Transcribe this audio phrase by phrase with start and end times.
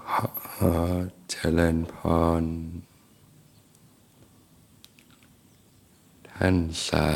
[0.00, 0.74] ขอ
[1.30, 1.94] เจริญพ
[2.42, 2.44] ร
[6.30, 6.56] ท่าน
[6.86, 7.06] สา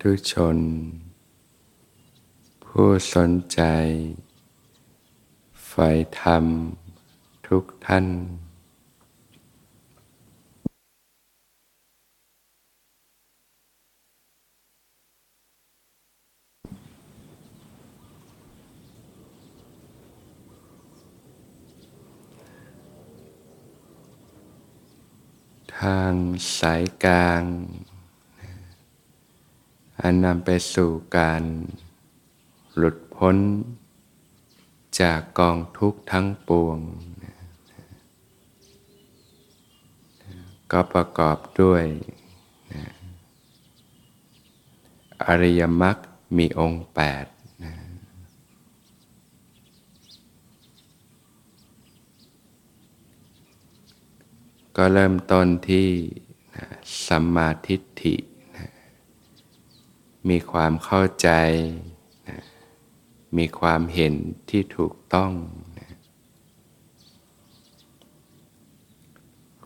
[0.00, 0.58] ธุชน
[2.64, 3.60] ผู้สนใจ
[5.66, 5.88] ใฝ่
[6.20, 6.44] ธรรม
[7.46, 8.06] ทุกท่าน
[25.84, 26.14] ทาง
[26.58, 27.42] สายกลาง
[30.00, 31.42] อันนำไปสู่การ
[32.76, 33.36] หลุดพ้น
[35.00, 36.78] จากกองทุกข์ทั้งปวง
[40.72, 41.84] ก็ประกอบด้วย
[45.24, 45.96] อริยมรรค
[46.36, 47.24] มีองค์แปด
[54.80, 55.88] ก็เริ่มต้นที่
[57.06, 58.16] สัมมาทิฏฐิ
[60.28, 61.30] มีความเข้าใจ
[63.38, 64.14] มีความเห็น
[64.50, 65.32] ที่ถูกต้อง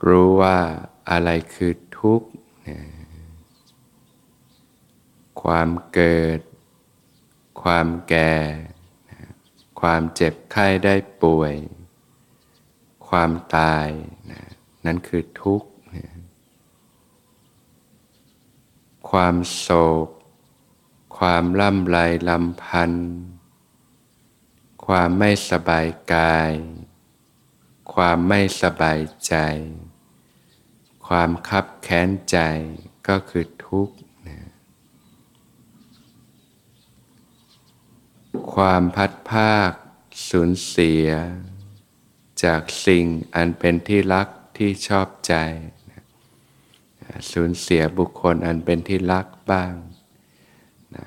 [0.07, 0.59] รู้ว่า
[1.11, 2.29] อะไรคือทุกข์
[5.43, 6.41] ความเกิด
[7.63, 8.35] ความแก่
[9.81, 11.55] ความเจ็บไข้ได้ป่วย
[13.09, 13.89] ความตาย
[14.31, 14.43] นะ
[14.85, 15.69] นั่นคือทุกข์
[19.11, 19.69] ความโศ
[20.07, 20.09] ก
[21.19, 22.93] ความล่ำไรลำพัน
[24.87, 26.53] ความไม่สบายกาย
[27.95, 29.35] ความไม่สบายใจ
[31.07, 32.39] ความคับแค้นใจ
[33.09, 33.97] ก็คือทุกข์
[38.55, 39.73] ความพัดภาค
[40.29, 41.09] สูญเสีย
[42.45, 44.29] จากสิ่งอันเป็นที่รัก
[44.63, 45.35] ที่ชอบใจ
[47.33, 49.75] สูญเสียบุคคลอันเป็นที่รักบ้าง
[50.97, 51.07] นะ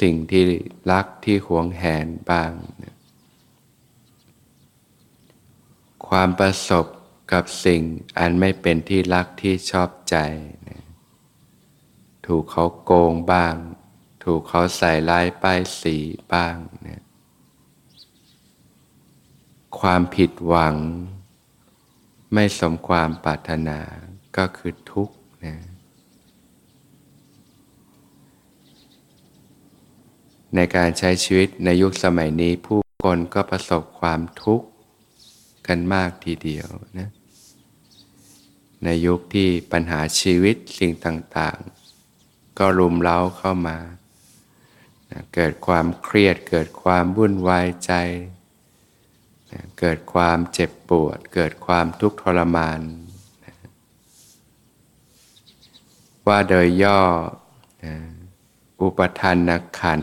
[0.00, 0.44] สิ่งที่
[0.92, 2.96] รักที่หวงแหนบ้างนะ
[6.08, 6.86] ความประสบ
[7.32, 7.82] กับสิ่ง
[8.18, 10.16] อันไม่เป็นที่รักที่ชอบใจ
[10.68, 10.82] นะ
[12.26, 13.54] ถูกเขาโกงบ้าง
[14.24, 15.96] ถูกเขาใส่ลายป้ายสี
[16.32, 16.56] บ้าง
[16.86, 17.02] นะ
[19.80, 20.76] ความผิดหวัง
[22.34, 23.78] ไม่สมความปรารถนา
[24.36, 25.54] ก็คือทุกข์นะ
[30.54, 34.66] ในการใช้ชีวิตในยุคสมัยนี้ผู้คนก็ประสบความทุกข์
[35.66, 37.08] กันมากทีเดียวนะ
[38.84, 43.78] ในยุคที่ปัญหาชีวิตสิ่งต่างๆ ก็รุมเร้าเข้ามา
[45.34, 47.92] เกิดความเครียดเกิดความวุ่นวายใจ
[49.78, 52.80] เกิดความเจ็บปวด เกิดความทุกข์ทรมาน
[56.26, 57.00] ว่าโดยย่อ
[58.80, 60.02] อุปทานขัน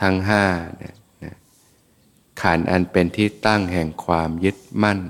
[0.00, 0.44] ทั้งห้า
[2.42, 5.00] ขันอันเป็นที่ตั้งแห่งความยึดมั่น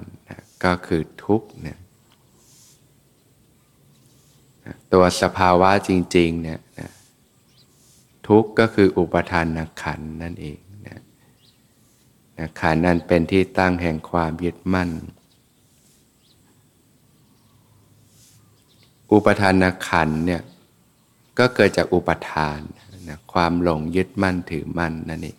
[0.65, 1.79] ก็คือทุกข์เนี่ย
[4.93, 6.61] ตัวสภาวะจริงๆเนี่ย
[8.29, 10.59] ทุกข์ก็คืออุปทานขันนั่นเอง
[12.39, 14.91] นะขันนั้นเป็นที่ตั้งแห่งความยึดมั่น
[19.13, 20.43] อุปทานขันเนี่ย
[21.39, 22.61] ก็เกิดจากอุปทาน
[23.09, 25.39] นะความหลงยึดมั่นถือมั่นนั่นเอง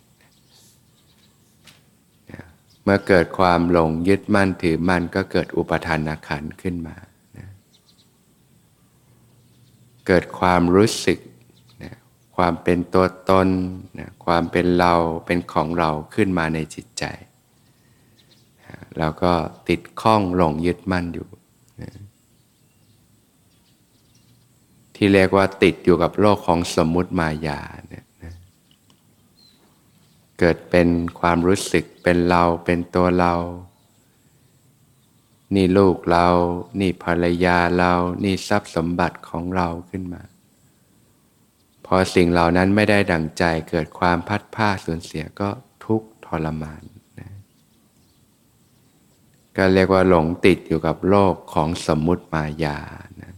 [2.32, 2.44] นะ
[2.82, 6.96] เมื่อเกิดความหลงยึดมั่นถือมั่น ก็เกิดอุปทานขันขึ้นมา
[7.36, 7.46] นะ
[10.06, 11.18] เกิดความรู้สึก
[12.40, 13.48] ความเป็นตัวตน
[13.98, 14.94] นะความเป็นเรา
[15.26, 17.04] เป็นของเราขึ้นมาในจิตใจ
[18.98, 19.32] เราก็
[19.68, 21.28] ติดข้องหลงยึดมั่นอยู่
[21.82, 21.92] นะ
[24.94, 28.34] ที่เรียกว่าติดอยู่กับโลกของสมมุติมายาเนี่ยนะ
[30.38, 30.88] เกิดเป็น
[31.20, 33.34] ความรู้สึกเป็นเราเป็นตัวเรา
[35.54, 36.26] นี่ลูกเรา
[36.80, 37.92] นี่ภรรยาเรา
[38.24, 40.22] นี่ทรัพย์สมบัติของเราขึ้นมา
[41.92, 45.48] พอสิ่งเหล่านั้นไม่ได้ดั่งใจเกิดความพัดผ้าสูญเสียก็
[45.84, 46.82] ทุกข์ทรมาน
[47.20, 47.30] นะ
[49.56, 52.78] ก็เรียกว่าหลงติดอยู่กับโลกของสมมุติมายา
[53.22, 53.32] นะ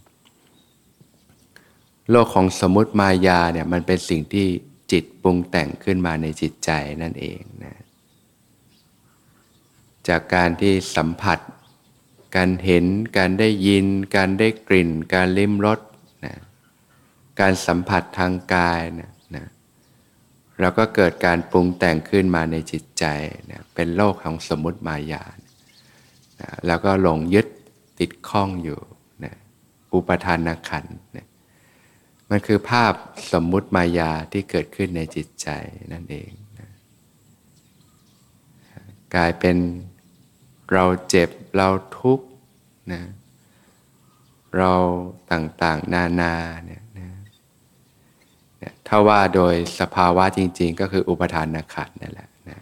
[2.11, 4.47] โลกของสมมุติมายาเนี่ยมันเป็นสิ่งที่
[4.93, 6.71] จิตปรุงแต่งขึ้นมาในจิตใจ
[7.03, 7.75] นั่นเองนะ
[10.09, 11.39] จากการที่สัมผัส
[12.37, 12.85] การเห็น
[13.17, 15.81] การได้ยิน การได้กลิ่น การลิ้มรส
[17.43, 19.47] การสัมผัสทางกายนะนะ
[20.61, 23.05] แล้วก็เกิดการปรุงแต่งขึ้นมาในจิตใจ
[23.51, 25.25] นะเป็นโลกของสมมติมายา
[26.41, 27.47] นะแล้วก็หลงยึด
[28.01, 28.81] ติดข้องอยู่
[29.25, 29.35] นะ
[29.95, 30.87] อุปทานขัน
[31.17, 31.27] นะ
[32.31, 32.93] มันคือภาพ
[33.33, 35.49] สมมุติมายาที่เกิดขึ้นในจิตใจ
[35.93, 36.69] นั่นเองนะ
[39.15, 39.57] กลายเป็น
[40.73, 41.69] เราเจ็บเรา
[41.99, 42.27] ทุกข์
[42.93, 43.03] นะ
[44.57, 44.73] เรา
[45.33, 46.35] ต่างๆนานา
[46.67, 46.82] เนี่ย
[48.95, 52.61] ถ้าว่าโดยสภาวะจริง ๆ ก็คืออุปทานนขัดนั่นแหละนะ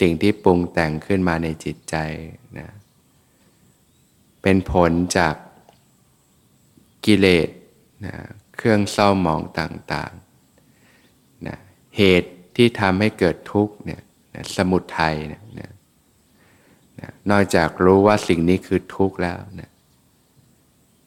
[0.00, 1.96] สิ่งที่ปรุงแต่งขึ้นมาในจิตใจ
[2.58, 2.68] นะ
[4.42, 5.34] เป็นผลจาก
[7.04, 7.48] กิเลส
[8.06, 8.14] นะ
[8.56, 11.56] เครื่องเศร้าหมองต่างๆนะ
[11.96, 14.02] เหตุที่ทำให้เกิดทุกข์เนี่ย
[14.34, 15.70] นะสมุทัยเนี่ยนะ
[17.00, 19.70] นะนอกจากรู้ว่าสิ่งนี้คือทุกข์แล้วนะ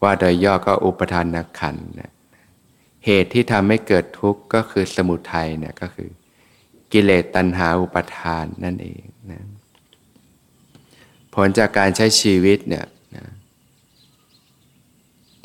[0.02, 2.12] ว่าโดยย่อก็อุปทานนักขันนะ
[3.06, 6.10] เหตุที่ทำให้เกิดทุกข์ก็คือสมุทัยเนี่ยก็คือ
[6.92, 9.42] กิเลสตัณหาอุปทานนั่นเองนะ
[11.34, 12.86] ผลจากการใช้ชีวิตเนี่ย
[13.16, 13.26] นะ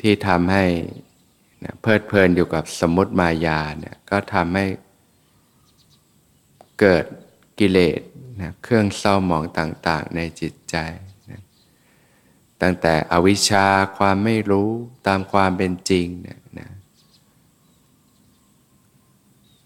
[0.01, 0.65] ที่ทำให้
[1.63, 4.65] นะเพลิดเพลินอยู่กับสมมติมายาเนี่ยก็ทำให้
[6.79, 7.05] เกิด
[7.59, 8.01] กิเลส
[8.41, 10.75] นะเครื่องเศร้าหมองต่างๆ ในจิตใจ
[11.31, 11.41] นะ
[12.61, 13.65] ตั้งแต่อวิชชา
[13.97, 14.69] ความไม่รู้
[15.07, 16.69] ตามความเป็นจริงเนี่ยนะ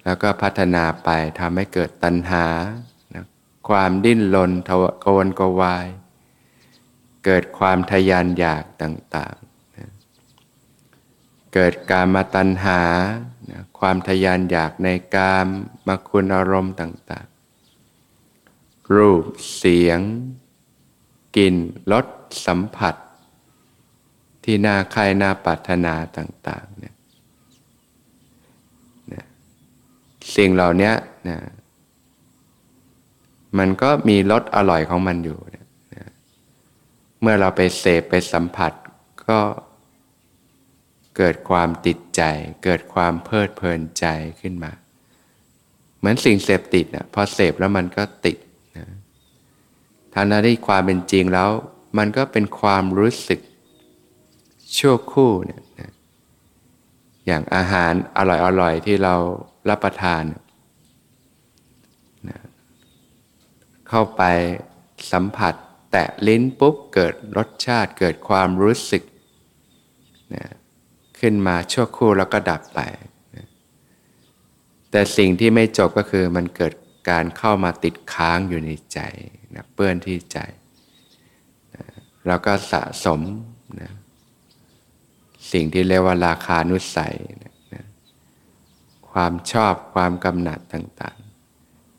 [0.05, 1.09] แล้วก็พัฒนาไป
[1.39, 2.45] ทำให้เกิดตัณหา
[3.13, 3.25] นะ
[3.69, 5.87] ความดิ้นรนทวกวนกวาย
[7.25, 9.91] เกิดความทยานอยากต่างๆนะ
[11.53, 12.81] เกิดการมาตัณหา
[13.51, 15.47] นะความทยานอยากในกาม
[15.87, 19.23] มาคุณอารมณ์ต่างๆ รูป
[19.55, 19.99] เสียง
[21.37, 21.55] กลิ่น
[21.91, 22.05] รส
[22.45, 22.95] สัมผัส
[24.43, 26.94] ที่น่าใครน่าปรารถนาต่างๆเนี่ย
[30.35, 30.91] สิ่งเหล่านี้
[31.29, 31.39] นะ
[33.57, 35.65] มันก็มีรสอร่อยของมันอยู่นะ
[37.21, 38.71] เมื่อเราไปเสพไปสัมผัส
[39.27, 39.39] ก็
[41.17, 42.21] เกิดความติดใจ
[42.63, 44.05] เกิดความเพลิดเพลินใจ
[44.41, 44.71] ขึ้นมา
[45.97, 48.37] เหมือนสิ่งเสพติดนะพอเสพแล้วมันก็ติด
[48.77, 48.85] นะ
[50.13, 51.49] ทางนั้นที่ความเป็นจริงแล้ว
[51.97, 53.39] มันก็เป็นความรู้สึก
[54.77, 55.91] ชั่วคู่เนี่ยนะ
[57.25, 58.19] อย่างอาหารอ
[58.61, 59.15] ร่อยๆที่เรา
[59.69, 60.23] รับประทาน
[62.29, 62.39] นะ
[63.89, 64.23] เข้าไป
[65.11, 65.53] สัมผัส
[65.91, 69.03] แตะลิ้นปุ๊บเกิดรสชาติเกิดความรู้สึก
[70.35, 70.45] นะ
[71.19, 72.79] ขึ้นมาชั่วครู่แล้วก็ดับไป
[73.35, 73.47] นะ
[74.91, 76.73] แต่สิ่งที่ไม่จบก็คือมันเกิด
[77.09, 78.99] การเข้ามาติดค้างอยู่ในใจ
[79.55, 80.39] นะเปื้อนที่ใจ
[81.75, 81.85] นะ
[82.27, 83.21] แล้วก็สะสม
[83.81, 83.91] นะ
[85.51, 87.53] สิ่งที่เรียกว่าราคานุสัยนะ
[89.15, 91.17] ความชอบความกำหนัดต่าง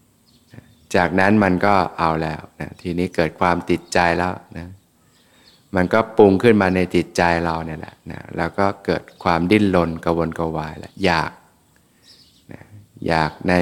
[0.06, 4.68] ๆ จากนั้นมันก็เอาแล้วนะทีนี้เกิดความติดใจแล้วนะ
[5.76, 11.32] มันก็ปรุงขึ้นมาในจิตใจเราเนี่ยแหละนะแล้วก็เกิดความดิ้นรนกระวนกระวายแล้วอยาก
[12.52, 12.62] นะ
[13.06, 13.54] อยากใน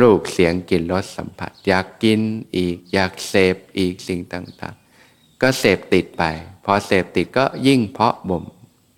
[0.00, 2.20] รูปเสียงกลิ่นรสสัมผัส อยากกิน
[2.56, 6.22] อีก อยากเสพอีกสิ่งต่างๆ ก็เสพติดไป
[6.64, 8.44] พอเสพติดก็ยิ่งเพาะบ่ม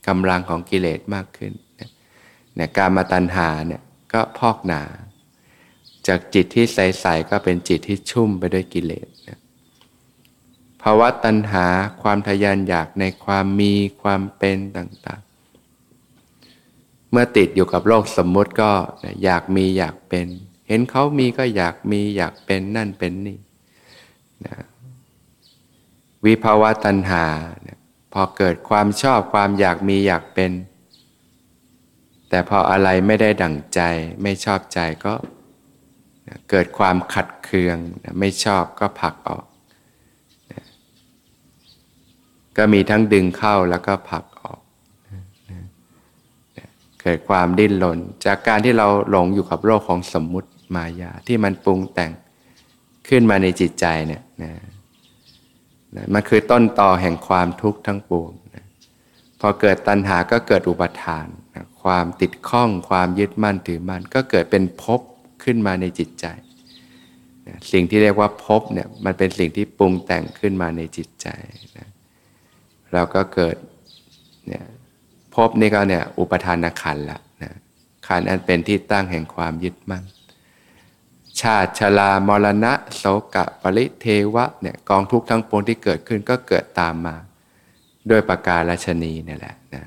[0.08, 1.52] กำลังของกิเลสมากขึ้น
[2.56, 4.82] เนี่ยการมาตัญหาเนี่ยก็พอกหนา
[6.06, 9.40] จากจิตที่ใสๆก็เป็นจิตที่ชุ่มไปด้วยกิเลสนะ
[10.82, 11.66] ภาวะตัณหา
[12.02, 18.70] ความทยานอยากในความมีความเป็นต่างๆ เมื่อติดอยู่กับโลกสมมติก็
[19.25, 20.26] อยากมีอยากเป็น
[20.68, 23.38] เห็นเขามีก็อยากมีอยากเป็นนั่นเป็นนี่
[24.46, 24.56] นะ
[26.25, 27.25] วิภาวะตัณหา
[28.12, 30.50] พอเกิดความชอบความอยากมีอยากเป็น
[32.28, 33.81] แต่พออะไรไม่ได้ดั่งใจ
[34.23, 35.14] ไม่ชอบใจก็
[36.50, 37.76] เกิดความขัดเคือง
[38.19, 39.47] ไม่ชอบก็ผลักออก
[42.57, 44.61] ก็มีทั้งดึงเข้าแล้วก็ผลักออก
[47.02, 52.12] เกิดความดิ้นรนจากการที่เราหลงอยู่กับโลกของสมมุติมายาที่มันปรุงแต่ง
[53.09, 54.52] ขึ้นมาในจิตใจเนี่ยนะ
[56.14, 58.31] มันคือต้นต่อแห่งความทุกข์ทั้งปวง
[59.46, 61.26] อเกิดตัณหาก็เกิดอุปทาน
[61.82, 65.00] ความติดข้องความยึดมั่นถือมั่นก็เกิดเป็นภพ
[65.44, 66.26] ขึ้นมาในจิตใจ
[67.72, 71.26] สิ่งที่เรียกว่าภพเนี่ยมันเป็นสิ่งที่ปรุงแต่งขึ้นมาในจิตใจ
[71.78, 71.88] นะ
[72.92, 73.56] เราก็เกิด
[74.48, 74.64] เนี่ย
[75.34, 77.52] ภพนี่ก็เนี่ยอุปทานขันละนะ
[78.06, 80.04] ขันอันเป็นที่ตั้งแห่งความยึดมั่น
[81.40, 87.16] ชาติชรามรณะโสกะปริเทวะเนี่ยกองทุกข์ทั้งปวงที่เกิดขึ้นก็เกิดตามมา
[88.11, 89.82] ด้วยประการราชนีนี่แหละนะ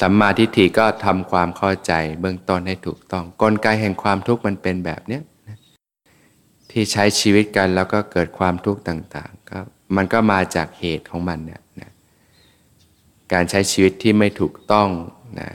[0.00, 5.22] สัมมาทิฏฐิก็ทำความเข้าใจเบื้องต้นให้ถูกต้องกลไกแห่งความทุกข์มันเป็นแบบเนี้ย
[6.70, 9.58] ที่ใช้ชีวิตกันแล้วก็เกิดความทุกข์ต่างๆก็
[9.96, 11.90] มันก็มาจากเหตุของมันเนี่ยนะ
[13.32, 14.88] การใช้ชีวิตที่ไม่ถูกต้อง
[15.40, 15.48] นะ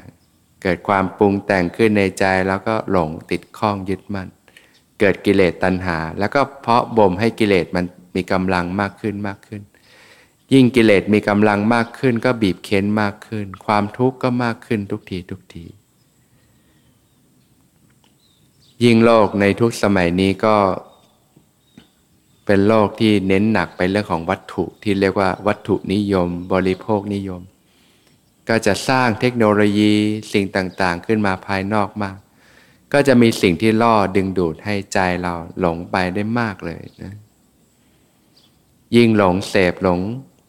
[0.63, 4.27] เกิดความปรุงแต่งขึ้นในใจแล้วก็หลงติดข้องยึดมั่น
[4.99, 9.61] เกิดกิเลสตัณหา แล้วก็เพาะบ่มให้กิเลสมันมีกำลังมากขึ้นมากขึ้น
[10.53, 15.65] ยิ่งกิเลสมีกำลังมากขึ้น ก็บีบเค้นมากขึ้น ความทุกข์ก็มากขึ้นทุกทีทุกที
[18.83, 20.55] ยิ่งโลกในทุกสมัยนี้ก็
[22.45, 27.41] เป็นโลกที่เน้นหนักไปเรื่องของวัตถุที่เรียกว่าวัตถุนิยม บริโภคนิยม
[28.49, 29.93] ก็จะสร้างเทคโนโลยี
[30.33, 32.17] สิ่งต่างๆ ขึ้นมาภายนอกมาก
[32.93, 37.13] ก็จะมีสิ่งที่ล่อดึงดูดให้ใจเราหลงไปได้มากเลยนะ
[38.95, 39.99] ยิ่งหลงเสพหลง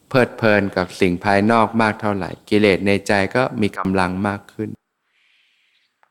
[0.08, 4.68] เพลิดเพลินกับสิ่งภายนอกมากเท่าไหร่ กิเลสในใจก็มีกำลังมากขึ้น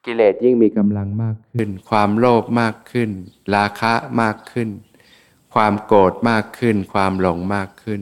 [0.05, 3.09] กิเลสยิ่งมีกำลังมากขึ้น ความโลภมากขึ้น
[3.55, 4.69] ราคะมากขึ้น
[5.53, 8.01] ความโกรธมากขึ้น ความหลงมากขึ้น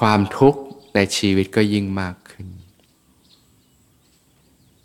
[0.00, 0.60] ความทุกข์
[0.94, 2.46] ในชีวิตก็ยิ่งมากขึ้น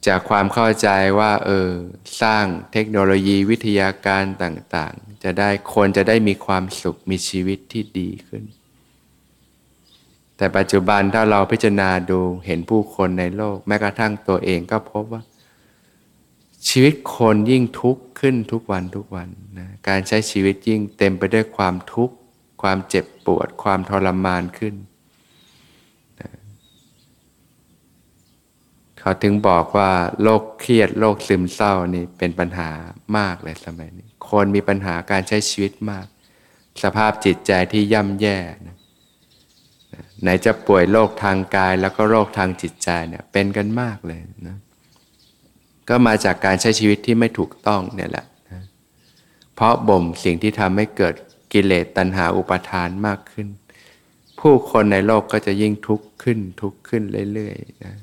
[0.08, 1.70] จากความเข้าใจว่าเออ
[2.22, 8.44] สร้างเทคโนโลยีวิทยาการต่าง ๆ จะได้คนจะได้มีความสุขมีชีวิตที่ดีขึ้น
[10.38, 15.22] แต่ปัจจุบันถ้าเราพิจารณาดูเห็นผู้คนในโลก แม้กระทั่งตัวเองก็พบว่า
[16.70, 22.16] ชีวิตคนยิ่งทุกข์ขึ้นทุกวันทุกวันนะการใช้ชีวิตยิ่งเต็มไปด้วยความทุกข์
[22.62, 24.76] ความเจ็บปวด ความทรมานขึ้น
[26.22, 26.32] นะ
[29.08, 29.92] เขาถึงบอกว่า
[30.24, 32.70] โรคเครียดโรคซึมเศร้านี่เป็นปัญหา
[33.18, 36.06] มากเลยสมัยนี้ คนมีปัญหาการใช้ชีวิตมาก
[36.84, 38.38] สภาพจิตใจที่ย่ำแย่
[38.68, 38.78] นะ
[40.22, 44.58] ไหนจะป่วยโรคทางกายแล้วก็โรคทางจิตใจเนี่ยเป็นกันมากเลยนะ
[45.90, 48.62] ก็มาจากการใช้ชีวิตที่ไม่ถูกต้องเนี่ยแหละนะ
[49.56, 51.16] เพราะบ่มสิ่งที่ทำให้เกิด
[51.54, 53.48] กิเลสตัณหาอุปาทานมากขึ้น
[54.40, 57.96] ผู้คนในโลกก็จะยิ่งทุกข์ขึ้นทุกข์ขึ้นเรื่อยๆนะ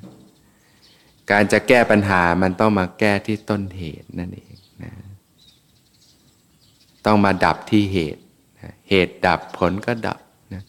[1.30, 4.92] การจะแก้ปัญหามันต้องมาแก้ที่ต้นเหตุนั่นเองนะ
[7.06, 8.22] ต้องมาดับที่เหตุ
[8.60, 10.18] นะเหตุดับผลก็ดับ
[10.52, 10.62] นะ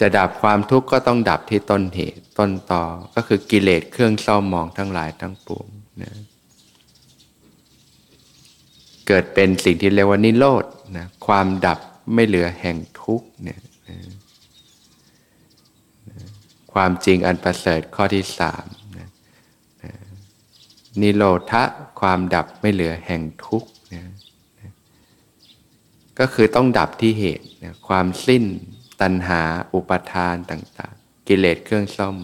[0.00, 2.84] จะดับความทุกข์ก็ต้องดับที่ต้นเหตุ ต้นต่อ
[3.14, 5.66] ก็คือกิเลสเครื่องเศร้าหมองทั้งหลายทั้งปวง
[6.02, 6.12] นะ
[9.06, 10.64] เกิดเป็นสิ่งที่เรียกว่านิโรธ
[10.96, 11.78] นะความดับ
[12.14, 13.98] ไม่เหลือแห่งทุกเนี่ยนะ
[16.72, 18.66] ความจริงอันประเสริฐข้อที่สาม
[21.00, 21.62] นิโรธะ
[22.00, 24.02] ความดับไม่เหลือแห่งทุกนะ
[24.60, 24.72] นะ
[26.18, 28.44] ก็คือต้องดับที่เหตุนะความสิ้น
[29.00, 29.40] ตัณหา
[29.74, 32.16] อุปทานต่างๆ กิเลสเครื่องซ่อม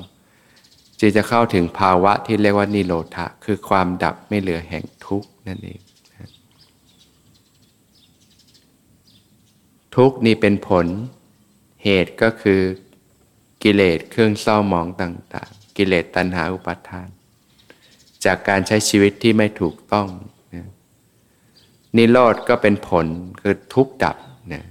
[1.00, 5.80] จึงจะเข้าถึงภาวะที่เรียกว่านิโรธะคือความดับไม่เหลือแห่งทุกข์นั่นเอง
[9.96, 10.86] ทุกข์นี่เป็นผล
[11.84, 12.60] เหตุก็คือ
[13.62, 17.08] กิเลสเครื่องเศร้าหมองต่าง ๆ กิเลสตัณหาอุปาทาน
[18.28, 20.08] จากการใช้ชีวิตที่ไม่ถูกต้อง
[20.54, 20.66] นะ
[21.96, 23.06] นิโรธก็เป็นผล
[23.40, 24.16] คือทุกดับ
[24.52, 24.64] นะ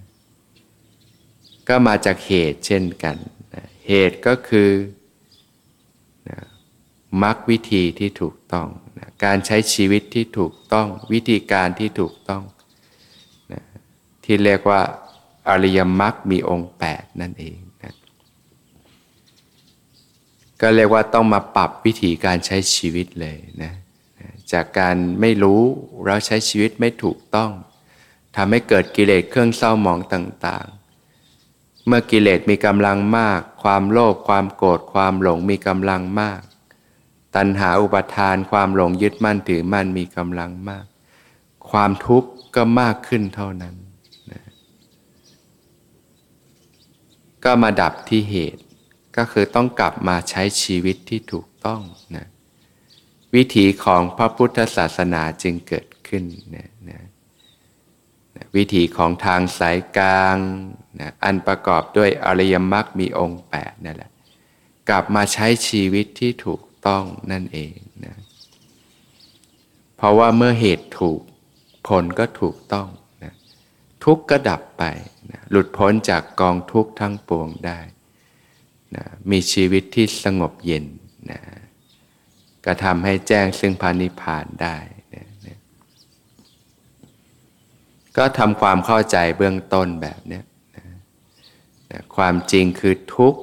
[1.68, 3.16] ก็มาจากเหตุเช่นกัน
[3.54, 4.70] นะเหตุก็คือ
[6.30, 6.40] นะ
[7.24, 8.68] มรรควิธีที่ถูกต้อง
[9.00, 12.44] นะการใช้ชีวิตที่ถูกต้อง วิธีการที่ถูกต้อง
[13.54, 13.64] นะ
[14.24, 14.82] ที่เรียกว่า
[15.50, 17.60] อริยมรรคมีองค์แปดนั่นเอง
[20.62, 23.74] ก็เรียกว่าต้องมาปรับวิธีการใช้ชีวิตเลยนะ
[24.52, 25.62] จากการไม่รู้
[26.06, 27.52] เราใช้ชีวิตไม่ถูกต้อง
[28.36, 36.42] ทำให้เกิดกิเลสเครื่องเศร้าหมองต่างๆ เมื่อกิเลสมีกำลังมาก ความโลภความโกรธความหลงมีกำลังมาก
[37.36, 40.86] ตัณหาอุปทานความหลงยึดมั่นถือมั่นมีกำลังมาก
[41.70, 43.76] ความทุกข์ก็มากขึ้นเท่านั้น
[47.44, 48.64] ก็มาดับที่เหตุ
[49.18, 51.82] ก็คือต้องกลับมาใช้ชีวิตที่ถูกต้อง
[52.16, 52.28] นะ
[53.36, 56.24] วิถีของพระพุทธศาสนาจึงเกิดขึ้น
[56.56, 57.02] นะนะ
[58.56, 60.38] วิถีของทางสายกลาง
[61.00, 64.12] นะอันประกอบด้วยอริยมรรคมีองค์แปดนั่นแหละ
[64.90, 68.16] กลับมาใช้ชีวิตที่ถูกต้องนั่นเองนะ
[69.98, 71.22] เพราะว่าเมื่อเหตุถูก
[71.88, 72.88] ผลก็ถูกต้อง
[73.24, 73.34] นะ
[74.04, 74.84] ทุกข์ก็ดับไป
[75.32, 77.80] นะหลุดพ้นจากกองทุกข์ทั้งปวงได้
[78.96, 80.86] นะมีชีวิตที่สงบเย็น
[81.32, 81.40] นะ
[82.66, 84.78] ก็ทำให้แจ้งซึ่งพานิพานได้
[85.16, 85.58] นะนะ
[88.18, 90.42] ก็ทำความเข้าใจเบื้องต้นแบบนี้
[90.76, 90.86] นะ
[91.92, 93.34] นะความจริงคือทุก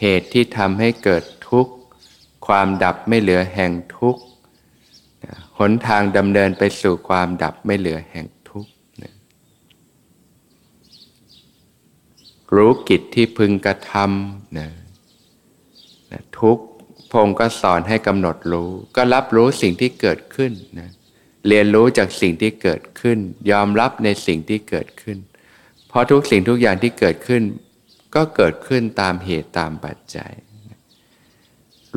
[0.00, 1.72] เหตุที่ทำให้เกิดทุกข์
[2.46, 4.22] ความดับไม่เหลือแห่งทุกข์
[5.58, 8.70] หนทางดำเนินไปสู่ความดับไม่เหลือแห่งทุกข์
[12.56, 14.68] รู้กิจที่พึงกระทำนะ
[16.38, 16.58] ทุก
[17.12, 20.90] พงก็สอนให้กำหนดรู้ ก็รับรู้สิ่งที่เกิดขึ้นนะ
[21.48, 23.18] เรียนรู้จากสิ่งที่เกิดขึ้น
[23.50, 25.18] ยอมรับในสิ่งที่เกิดขึ้น
[25.88, 27.42] เพราะทุกสิ่งทุกอย่างที่เกิดขึ้น
[28.14, 30.32] ก็เกิดขึ้นตามเหตุตามปัจจัย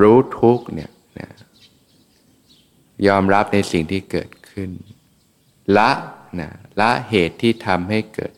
[0.02, 1.30] รู้ทุกเนี่ยนะ
[3.08, 4.70] ยอมรับในสิ่งที่เกิดขึ้น
[5.78, 5.92] ละ
[6.40, 8.34] นะละเหตุที่ทำให้เกิด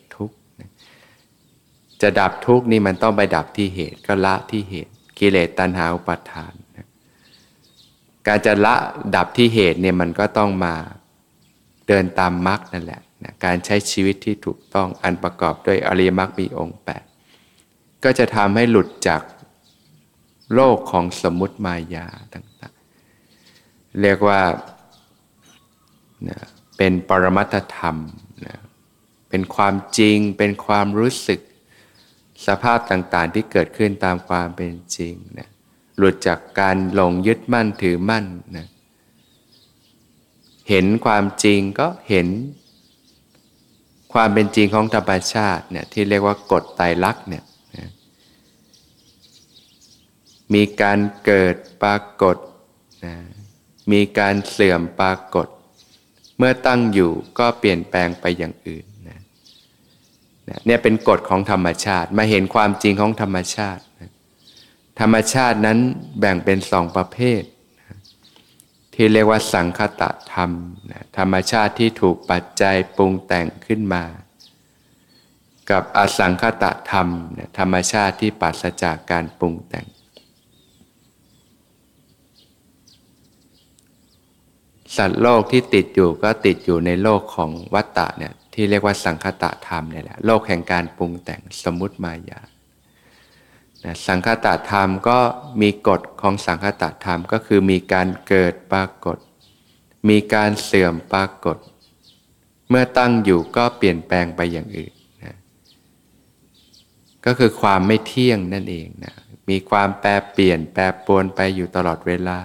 [2.02, 6.88] จะดับทุกข์นี่มันต้องไปดับที่เหตุก็ละที่เหตุ กิเลสตัณหาอุปาทานนะ
[8.28, 8.76] การจะละ
[9.16, 10.74] ดับที่เหตุเนี่ยมันก็ต้องมา
[11.88, 17.04] เดินตามมรรคนั่นแหละนะการใช้ชีวิตที่ถูกต้องอันประกอบด้วยอริยมรรคมีองค์แปด
[18.04, 19.22] ก็จะทำให้หลุดจาก
[20.54, 24.42] โลกของสมมติมายาต่างๆ เรียกว่า
[26.30, 26.40] นะ
[26.78, 27.98] เป็นปรมัตธรรม
[28.46, 28.58] นะ
[29.30, 31.40] เป็นความจริงเป็นความรู้สึก
[32.48, 35.50] สภาพต่างๆที่เกิดขึ้นตามความเป็นจริงนะ
[35.98, 38.26] หลุดจากการหลงยึดมั่นถือมั่น
[38.58, 38.68] นะ
[40.70, 42.28] เห็นความจริงก็เห็น
[44.14, 47.44] ความเป็นจริงของธรรมชาติเนี่ยที่เรียกว่ากฎไตรลักษณ์เนี่ย
[47.76, 47.90] นะ
[50.54, 52.38] มีการเกิดปรากฏ
[53.06, 53.16] นะ
[53.92, 55.48] มีการเสื่อมปรากฏ
[56.38, 58.86] เมื่อตั้งอยู่ก็เปลี่ยนแปลงไปอย่างอื่น
[60.66, 63.84] เนี่ยเป็นกฎของธรรมชาติมาเห็นความจริงของธรรมชาติ
[65.00, 65.80] ธรรมชาตินั้น
[66.20, 67.42] แบ่งเป็นสองประเภท
[68.94, 70.52] ที่เรียกว่าสังคตะธรรม
[71.18, 74.04] ธรรมชาติที่ถูกปัจจัยปรุงแต่งขึ้นมา
[75.70, 77.08] กับอสังคตะธรรม
[77.58, 79.88] ธรรมชาติที่ปัสจากการปรุงแต่ง
[84.98, 92.42] สัตว์โลกที่ติดอยู่ก็ติดอยู่ในโลกของวัตตะเนี่ย ที่เรียกว่าสังคตะธรรมเนี่ยแหละโลกแห่งการปรุงแต่งสมมุติมายา
[93.86, 95.20] นะสังคตะธรรมก็
[95.62, 99.18] มีกฎของสังคตะธรรมก็คือมีการเกิดปรากฏ
[100.10, 101.58] มีการเสื่อมปรากฏ
[102.70, 105.36] เมื่อตั้งอยู่ก็เปลี่ยนแปลงไปอย่างอื่นนะ
[107.26, 109.16] ก็คือความไม่เที่ยงนั่นเองนะ
[109.50, 112.40] มีความแปรเปลี่ยนแปรปรวนไปอยู่ตลอดเวลา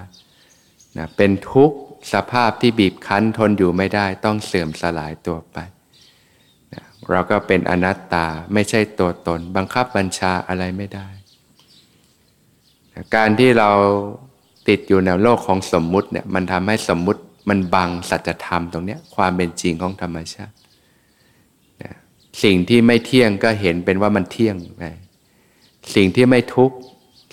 [0.97, 1.79] นะเป็นทุกข์
[2.13, 5.59] สภาพที่บีบคั้นทนอยู่ไม่ได้ต้องเสื่อมสลายตัวไป
[7.11, 11.09] เราก็เป็นอนัตตาไม่ใช่ตัวตน บังคับบัญชาอะไรไม่ได้
[13.17, 13.71] การที่เรา
[14.69, 20.55] ติดอยู่ในโลกของสมมุติเนี่ยมันทำให้สมมุติมันบังสัจธรรมตรงนี้ความเป็นจริงของธรรมชาติ
[21.83, 21.95] นะ
[22.43, 24.85] สิ่งที่ไม่เที่ยงก็เห็นเป็นว่ามันเที่ยงไป
[25.95, 26.77] สิ่งที่ไม่ทุกข์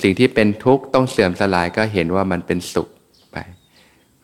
[0.03, 2.87] สิ่งที่เป็นทุกข์ต้องเสื่อมสลายก็เห็นว่ามันเป็นสุข
[3.31, 3.37] ไป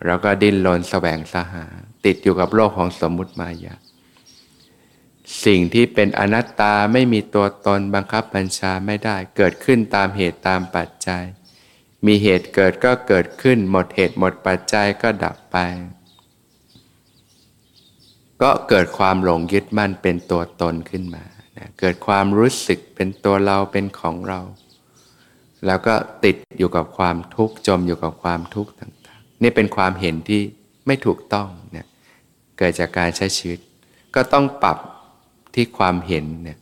[0.06, 1.66] เราก็ดิ้นรนแสวงสหา
[2.06, 3.76] ติดอยู่กับโลกของสมมุติมายา
[5.46, 11.24] สิ่งที่เป็นอนัตตาไม่มีตัวตนบังคับบัญชาไม่ได้ เกิดขึ้นตามเหตุตามปัจจัย
[12.06, 15.58] มีเหตุเกิดก็เกิดขึ้น หมดเหตุหมดปัจจัยก็ดับไป
[18.42, 21.24] ก็เกิดความหลงยึดมั่นเป็นตัวตนขึ้นมา
[21.58, 24.40] นะเกิดความรู้สึกเป็นตัวเราเป็นของเรา
[25.66, 30.42] แล้วก็ติดอยู่กับความทุกข์จมอยู่กับความทุกข์ต่างๆ นี่เป็นความเห็นที่
[30.88, 31.88] ไม่ถูกต้องเนี่ย
[32.58, 33.60] เกิดจากการใช้ชีวิต
[34.16, 34.78] ก็ต้องปรับ
[35.54, 36.60] ที่ความเห็นเนี่ย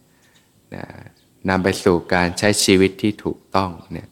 [1.49, 4.07] นำไปสู่การใช้ชีวิตที่ถูกต้องเนี่ย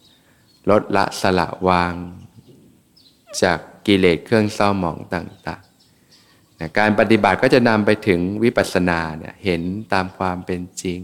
[0.70, 1.92] ลดละสละวาง
[3.42, 9.62] จากกิเลสเครื่องเศร้าหมองต่างๆการปฏิบัติก็จะนำไปถึงวิปัสสนาเนี่ยเห็น
[9.92, 11.00] ตามความเป็นจริง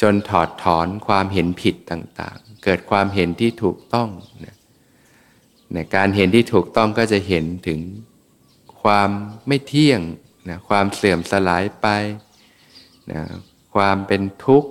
[0.00, 4.08] จนถอดถอนความเห็นผิดต่างๆ เกิดความเห็นที่ถูกต้อง
[4.40, 4.56] เนี่ย
[5.74, 7.80] นะการเห็นที่ถูกต้องก็จะเห็นถึง
[8.82, 9.10] ความ
[9.46, 10.00] ไม่เที่ยง
[10.48, 11.86] นะความเสื่อมสลายไป
[13.12, 13.22] นะ
[13.74, 14.70] ความเป็นทุกข์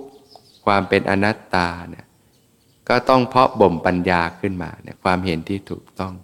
[0.66, 2.06] ความเป็นอนัตตาเนะ
[2.88, 6.14] ก็ต้องเพาะบ่มปัญญาขึ้นมาเนะความเห็นที่ถูกต้อง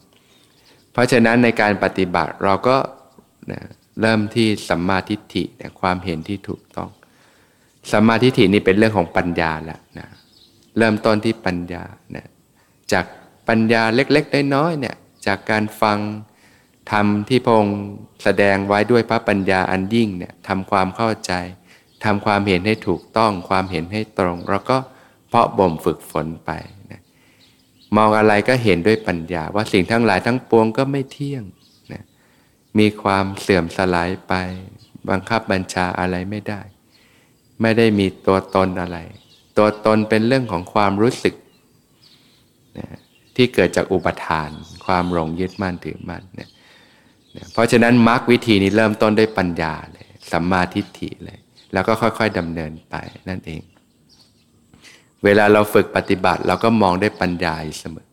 [0.93, 2.77] เพราะฉะนั้นในการปฏิบัติเราก็
[3.53, 3.61] นะ
[4.01, 6.91] เริ่มที่สัมมาทิฏฐินะความเห็นที่ถูกต้อง
[7.93, 10.09] สัมมาทิฏฐินี่เป็นเรื่องของปัญญาแหละนะ
[10.79, 11.85] เริ่มต้นที่ปัญญา
[12.17, 12.27] นะ
[12.93, 13.05] จาก
[13.49, 14.97] ปัญญาเล็กๆน้อยๆเนี่ย
[15.27, 15.99] จากการฟัง
[16.93, 17.67] ทำที่พง
[18.23, 21.33] แสดงไว้ด้วยพระปัญญาอันยิ่งเนี่ยทำความเข้าใจ
[22.05, 24.77] ทำความเห็นให้ถูกต้องความเห็นให้ตรง แล้วก็
[25.29, 26.51] เพาะบ่มฝึกฝนไป
[26.91, 27.01] นะ
[27.97, 31.45] มองอะไรก็เห็นด้วยปัญญา ว่าสิ่งทั้งหลายทั้งปวงก็ไม่เที่ยง
[31.93, 32.05] นะ
[32.79, 34.35] มีความเสื่อมสลายไป
[35.11, 36.61] บังคับบัญชาอะไรไม่ได้
[37.63, 38.99] ไม่ได้มีตัวตนอะไร
[39.59, 41.35] ตัวตนเป็นเรื่องของความรู้สึก
[42.79, 42.89] นะ
[43.37, 44.51] ที่เกิดจากอุปทาน
[44.87, 46.51] ความหลงยึดมั่นถือมั่นเนี่ย
[47.53, 51.39] เพราะฉะนั้นมรรควิธีนี้เริ่มต้นด้วยปัญญาเลยสัมมาทิฏฐิเลย
[51.73, 52.95] แล้วก็ค่อยๆดำเนินไป
[53.29, 53.63] นั่นเอง
[55.25, 58.07] เวลาเราฝึกปฏิบัติเราก็มองได้ปัญญาอยู่เสมอ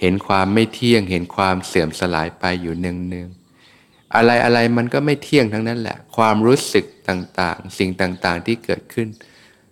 [0.00, 9.08] เห็นความไม่เที่ยง เห็นความเสื่อมสลายไปอยู่เนืองๆอะไรอะไรมันก็ไม่เที่ยงทั้งนั้นแหละ ความรู้สึกต่างๆ สิ่งต่างๆที่เกิดขึ้น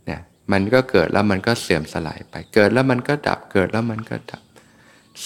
[0.07, 0.21] เนี่ย
[0.53, 4.43] มันก็เกิดแล้วมันก็เสื่อมสลายไป เกิดแล้วมันก็ดับเกิดแล้วมันก็ดับ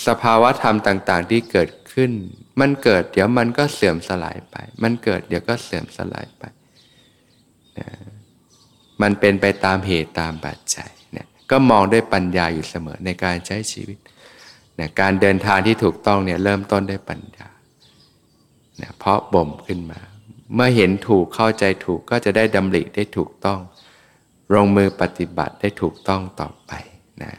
[0.07, 2.13] สภาวะธรรมต่างๆ ที่เกิดขึ้น
[2.61, 6.45] มันเกิดเดี๋ยวมันก็เสื่อมสลายไป มันเกิดเดี๋ยวก็เสื่อมสลายไป
[7.79, 7.89] นะ
[9.03, 13.99] มันเป็นไปตามเหตุตามปัจจัยเนี่ยก็มองด้วยปัญญาอยู่เสมอในการใช้ชีวิต
[14.79, 17.49] นะการเดินทางที่ถูกต้องเนี่ยเริ่มต้นด้วยปัญญา
[18.81, 20.01] นะเพราะบ่มขึ้นมา
[20.55, 23.61] เมื่อเห็นถูกเข้าใจถูกก็จะได้ดำริได้ถูกต้อง
[24.55, 26.73] ลงมือปฏิบัติได้ถูกต้องต่อไป
[27.23, 27.33] นะ